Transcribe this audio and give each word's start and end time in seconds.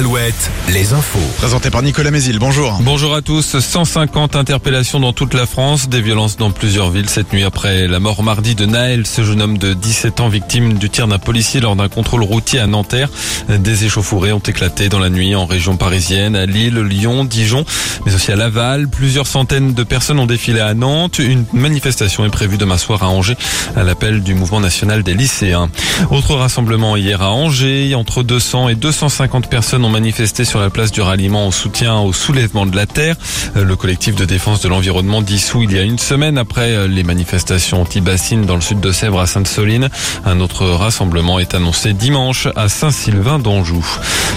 al 0.00 0.06
Alouette, 0.20 0.50
les 0.68 0.92
infos. 0.92 1.18
Présenté 1.38 1.70
par 1.70 1.82
Nicolas 1.82 2.10
Mézil, 2.10 2.38
bonjour. 2.38 2.78
Bonjour 2.82 3.14
à 3.14 3.22
tous. 3.22 3.58
150 3.58 4.36
interpellations 4.36 5.00
dans 5.00 5.14
toute 5.14 5.32
la 5.32 5.46
France, 5.46 5.88
des 5.88 6.02
violences 6.02 6.36
dans 6.36 6.50
plusieurs 6.50 6.90
villes 6.90 7.08
cette 7.08 7.32
nuit 7.32 7.42
après 7.42 7.88
la 7.88 8.00
mort 8.00 8.22
mardi 8.22 8.54
de 8.54 8.66
Naël, 8.66 9.06
ce 9.06 9.22
jeune 9.24 9.40
homme 9.40 9.56
de 9.56 9.72
17 9.72 10.20
ans 10.20 10.28
victime 10.28 10.74
du 10.74 10.90
tir 10.90 11.08
d'un 11.08 11.18
policier 11.18 11.60
lors 11.60 11.74
d'un 11.74 11.88
contrôle 11.88 12.22
routier 12.22 12.58
à 12.58 12.66
Nanterre. 12.66 13.08
Des 13.48 13.86
échauffourées 13.86 14.32
ont 14.32 14.40
éclaté 14.40 14.90
dans 14.90 14.98
la 14.98 15.08
nuit 15.08 15.34
en 15.34 15.46
région 15.46 15.78
parisienne, 15.78 16.36
à 16.36 16.44
Lille, 16.44 16.80
Lyon, 16.80 17.24
Dijon, 17.24 17.64
mais 18.04 18.14
aussi 18.14 18.30
à 18.30 18.36
Laval. 18.36 18.88
Plusieurs 18.88 19.26
centaines 19.26 19.72
de 19.72 19.82
personnes 19.84 20.18
ont 20.18 20.26
défilé 20.26 20.60
à 20.60 20.74
Nantes. 20.74 21.18
Une 21.18 21.46
manifestation 21.54 22.26
est 22.26 22.30
prévue 22.30 22.58
demain 22.58 22.78
soir 22.78 23.02
à 23.04 23.08
Angers 23.08 23.36
à 23.74 23.84
l'appel 23.84 24.22
du 24.22 24.34
mouvement 24.34 24.60
national 24.60 25.02
des 25.02 25.14
lycéens. 25.14 25.70
Autre 26.10 26.34
rassemblement 26.34 26.96
hier 26.96 27.22
à 27.22 27.30
Angers, 27.30 27.94
entre 27.94 28.22
200 28.22 28.68
et 28.68 28.74
250 28.74 29.48
personnes 29.48 29.82
ont 29.84 29.88
manifesté 29.88 30.09
sur 30.12 30.60
la 30.60 30.70
place 30.70 30.90
du 30.90 31.00
ralliement 31.00 31.46
au 31.46 31.52
soutien 31.52 31.98
au 31.98 32.12
soulèvement 32.12 32.66
de 32.66 32.74
la 32.74 32.86
terre. 32.86 33.16
Euh, 33.56 33.64
Le 33.64 33.76
collectif 33.76 34.16
de 34.16 34.24
défense 34.24 34.60
de 34.60 34.68
l'environnement 34.68 35.22
dissous 35.22 35.62
il 35.62 35.72
y 35.72 35.78
a 35.78 35.82
une 35.82 35.98
semaine 35.98 36.36
après 36.36 36.72
euh, 36.72 36.88
les 36.88 37.04
manifestations 37.04 37.82
anti-bassines 37.82 38.44
dans 38.44 38.56
le 38.56 38.60
sud 38.60 38.80
de 38.80 38.90
Sèvres 38.90 39.20
à 39.20 39.26
Sainte-Soline. 39.26 39.88
Un 40.24 40.40
autre 40.40 40.66
rassemblement 40.66 41.38
est 41.38 41.54
annoncé 41.54 41.92
dimanche 41.92 42.48
à 42.56 42.68
Saint-Sylvain 42.68 43.38
d'Anjou. 43.38 43.86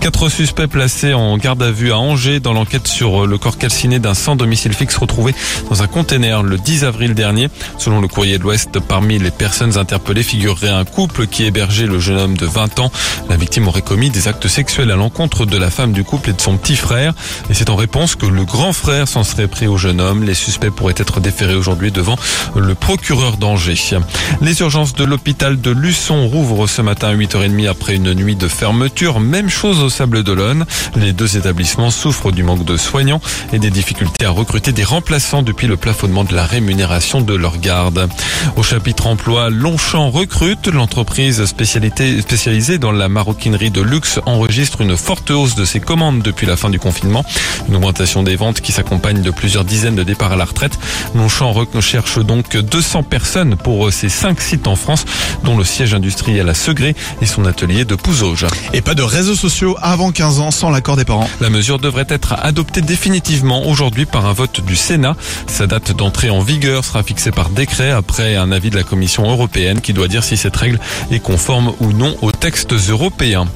Quatre 0.00 0.28
suspects 0.28 0.66
placés 0.66 1.12
en 1.12 1.36
garde 1.36 1.62
à 1.62 1.70
vue 1.70 1.92
à 1.92 1.98
Angers 1.98 2.40
dans 2.40 2.54
l'enquête 2.54 2.88
sur 2.88 3.24
euh, 3.24 3.26
le 3.26 3.36
corps 3.36 3.58
calciné 3.58 3.98
d'un 3.98 4.14
sans 4.14 4.36
domicile 4.36 4.72
fixe 4.72 4.96
retrouvé 4.96 5.34
dans 5.68 5.82
un 5.82 5.86
container 5.86 6.42
le 6.42 6.56
10 6.56 6.84
avril 6.84 7.14
dernier. 7.14 7.48
Selon 7.76 8.00
le 8.00 8.08
courrier 8.08 8.38
de 8.38 8.42
l'Ouest, 8.42 8.78
parmi 8.80 9.18
les 9.18 9.30
personnes 9.30 9.76
interpellées 9.76 10.22
figurerait 10.22 10.68
un 10.70 10.84
couple 10.84 11.26
qui 11.26 11.44
hébergeait 11.44 11.86
le 11.86 11.98
jeune 11.98 12.18
homme 12.18 12.36
de 12.36 12.46
20 12.46 12.78
ans. 12.80 12.90
La 13.28 13.36
victime 13.36 13.68
aurait 13.68 13.82
commis 13.82 14.10
des 14.10 14.28
actes 14.28 14.48
sexuels 14.48 14.90
à 14.90 14.96
l'encontre 14.96 15.44
de 15.44 15.57
la 15.58 15.70
femme 15.70 15.92
du 15.92 16.04
couple 16.04 16.30
et 16.30 16.32
de 16.32 16.40
son 16.40 16.56
petit 16.56 16.76
frère. 16.76 17.14
Et 17.50 17.54
c'est 17.54 17.70
en 17.70 17.76
réponse 17.76 18.14
que 18.14 18.26
le 18.26 18.44
grand 18.44 18.72
frère 18.72 19.08
s'en 19.08 19.24
serait 19.24 19.48
pris 19.48 19.66
au 19.66 19.76
jeune 19.76 20.00
homme. 20.00 20.24
Les 20.24 20.34
suspects 20.34 20.70
pourraient 20.70 20.94
être 20.96 21.20
déférés 21.20 21.54
aujourd'hui 21.54 21.92
devant 21.92 22.16
le 22.56 22.74
procureur 22.74 23.36
d'Angers. 23.36 23.98
Les 24.40 24.60
urgences 24.60 24.94
de 24.94 25.04
l'hôpital 25.04 25.60
de 25.60 25.70
Luçon 25.70 26.26
rouvrent 26.26 26.66
ce 26.66 26.82
matin 26.82 27.08
à 27.08 27.14
8h30 27.14 27.68
après 27.68 27.96
une 27.96 28.14
nuit 28.14 28.36
de 28.36 28.48
fermeture. 28.48 29.20
Même 29.20 29.48
chose 29.48 29.80
au 29.80 29.90
Sable 29.90 30.22
d'Olonne. 30.22 30.64
Les 30.96 31.12
deux 31.12 31.36
établissements 31.36 31.90
souffrent 31.90 32.32
du 32.32 32.42
manque 32.42 32.64
de 32.64 32.76
soignants 32.76 33.20
et 33.52 33.58
des 33.58 33.70
difficultés 33.70 34.24
à 34.24 34.30
recruter 34.30 34.72
des 34.72 34.84
remplaçants 34.84 35.42
depuis 35.42 35.66
le 35.66 35.76
plafonnement 35.76 36.24
de 36.24 36.34
la 36.34 36.44
rémunération 36.44 37.20
de 37.20 37.34
leur 37.34 37.58
garde. 37.58 38.08
Au 38.56 38.62
chapitre 38.62 39.06
emploi, 39.06 39.50
Longchamp 39.50 40.10
recrute. 40.10 40.68
L'entreprise 40.68 41.44
spécialisée 41.44 42.78
dans 42.78 42.92
la 42.92 43.08
maroquinerie 43.08 43.70
de 43.70 43.80
luxe 43.80 44.20
enregistre 44.26 44.80
une 44.80 44.96
forte 44.96 45.30
hausse 45.30 45.47
de 45.54 45.64
ses 45.64 45.80
commandes 45.80 46.22
depuis 46.22 46.46
la 46.46 46.56
fin 46.56 46.70
du 46.70 46.78
confinement. 46.78 47.24
Une 47.68 47.76
augmentation 47.76 48.22
des 48.22 48.36
ventes 48.36 48.60
qui 48.60 48.72
s'accompagne 48.72 49.22
de 49.22 49.30
plusieurs 49.30 49.64
dizaines 49.64 49.96
de 49.96 50.02
départs 50.02 50.32
à 50.32 50.36
la 50.36 50.44
retraite. 50.44 50.78
Longchamp 51.14 51.52
recherche 51.52 52.18
donc 52.18 52.56
200 52.56 53.02
personnes 53.02 53.56
pour 53.56 53.92
ses 53.92 54.08
cinq 54.08 54.40
sites 54.40 54.66
en 54.66 54.76
France, 54.76 55.04
dont 55.44 55.56
le 55.56 55.64
siège 55.64 55.94
industriel 55.94 56.48
à 56.48 56.54
Segré 56.54 56.94
et 57.20 57.26
son 57.26 57.44
atelier 57.44 57.84
de 57.84 57.94
Pouzauges. 57.94 58.46
Et 58.72 58.80
pas 58.80 58.94
de 58.94 59.02
réseaux 59.02 59.34
sociaux 59.34 59.76
avant 59.80 60.12
15 60.12 60.40
ans 60.40 60.50
sans 60.50 60.70
l'accord 60.70 60.96
des 60.96 61.04
parents. 61.04 61.28
La 61.40 61.50
mesure 61.50 61.78
devrait 61.78 62.06
être 62.08 62.34
adoptée 62.40 62.80
définitivement 62.80 63.66
aujourd'hui 63.66 64.06
par 64.06 64.26
un 64.26 64.32
vote 64.32 64.60
du 64.60 64.76
Sénat. 64.76 65.16
Sa 65.46 65.66
date 65.66 65.92
d'entrée 65.92 66.30
en 66.30 66.40
vigueur 66.40 66.84
sera 66.84 67.02
fixée 67.02 67.30
par 67.30 67.50
décret 67.50 67.90
après 67.90 68.36
un 68.36 68.52
avis 68.52 68.70
de 68.70 68.76
la 68.76 68.82
Commission 68.82 69.28
européenne 69.30 69.80
qui 69.80 69.92
doit 69.92 70.08
dire 70.08 70.24
si 70.24 70.36
cette 70.36 70.56
règle 70.56 70.78
est 71.10 71.20
conforme 71.20 71.72
ou 71.80 71.92
non 71.92 72.16
aux 72.22 72.32
textes 72.32 72.72
européens. 72.72 73.46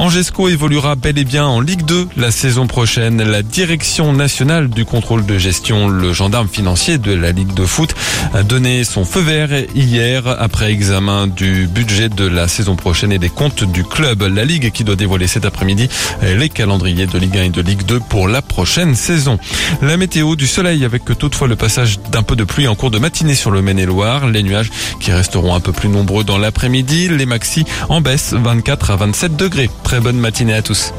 Angesco 0.00 0.48
évoluera 0.48 0.94
bel 0.94 1.18
et 1.18 1.26
bien 1.26 1.44
en 1.44 1.60
Ligue 1.60 1.84
2 1.84 2.08
la 2.16 2.30
saison 2.30 2.66
prochaine. 2.66 3.22
La 3.22 3.42
direction 3.42 4.14
nationale 4.14 4.70
du 4.70 4.86
contrôle 4.86 5.26
de 5.26 5.36
gestion, 5.36 5.88
le 5.88 6.14
gendarme 6.14 6.48
financier 6.48 6.96
de 6.96 7.12
la 7.12 7.32
Ligue 7.32 7.52
de 7.52 7.66
foot, 7.66 7.94
a 8.32 8.42
donné 8.42 8.84
son 8.84 9.04
feu 9.04 9.20
vert 9.20 9.50
hier 9.74 10.26
après 10.26 10.72
examen 10.72 11.26
du 11.26 11.66
budget 11.66 12.08
de 12.08 12.24
la 12.26 12.48
saison 12.48 12.76
prochaine 12.76 13.12
et 13.12 13.18
des 13.18 13.28
comptes 13.28 13.62
du 13.62 13.84
club. 13.84 14.22
La 14.22 14.46
Ligue 14.46 14.72
qui 14.72 14.84
doit 14.84 14.96
dévoiler 14.96 15.26
cet 15.26 15.44
après-midi 15.44 15.90
les 16.22 16.48
calendriers 16.48 17.06
de 17.06 17.18
Ligue 17.18 17.36
1 17.36 17.42
et 17.42 17.50
de 17.50 17.60
Ligue 17.60 17.84
2 17.84 18.00
pour 18.00 18.26
la 18.26 18.40
prochaine 18.40 18.94
saison. 18.94 19.38
La 19.82 19.98
météo 19.98 20.34
du 20.34 20.46
soleil 20.46 20.86
avec 20.86 21.04
toutefois 21.18 21.46
le 21.46 21.56
passage 21.56 22.00
d'un 22.10 22.22
peu 22.22 22.36
de 22.36 22.44
pluie 22.44 22.68
en 22.68 22.74
cours 22.74 22.90
de 22.90 22.98
matinée 22.98 23.34
sur 23.34 23.50
le 23.50 23.60
Maine-et-Loire. 23.60 24.28
Les 24.28 24.42
nuages 24.42 24.70
qui 24.98 25.12
resteront 25.12 25.54
un 25.54 25.60
peu 25.60 25.72
plus 25.72 25.90
nombreux 25.90 26.24
dans 26.24 26.38
l'après-midi. 26.38 27.10
Les 27.10 27.26
maxi 27.26 27.66
en 27.90 28.00
baisse 28.00 28.32
24 28.32 28.92
à 28.92 28.96
27 28.96 29.36
degrés. 29.36 29.68
Très 29.90 29.98
bonne 29.98 30.20
matinée 30.20 30.54
à 30.54 30.62
tous. 30.62 30.92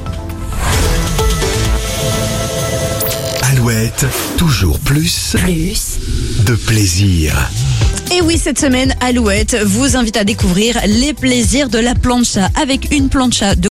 Alouette, 3.53 4.05
toujours 4.37 4.79
plus 4.79 5.37
Plus. 5.37 5.99
de 6.45 6.55
plaisir. 6.55 7.49
Et 8.13 8.19
oui, 8.21 8.37
cette 8.37 8.59
semaine, 8.59 8.93
Alouette 8.99 9.55
vous 9.63 9.95
invite 9.95 10.17
à 10.17 10.25
découvrir 10.25 10.77
les 10.85 11.13
plaisirs 11.13 11.69
de 11.69 11.79
la 11.79 11.95
plancha 11.95 12.49
avec 12.61 12.93
une 12.93 13.07
plancha 13.07 13.55
de 13.55 13.59